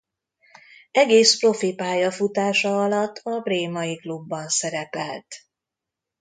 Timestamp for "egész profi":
0.91-1.75